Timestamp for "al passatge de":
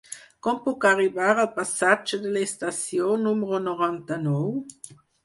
1.43-2.31